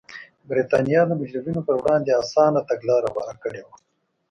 برېټانیا 0.49 1.01
د 1.07 1.11
مجرمینو 1.21 1.65
پر 1.67 1.75
وړاندې 1.81 2.11
اسانه 2.21 2.59
تګلاره 2.69 3.07
غوره 3.13 3.35
کړې 3.43 3.61
وه. 3.65 3.75